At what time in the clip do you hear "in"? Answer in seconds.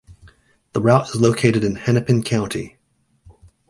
1.63-1.75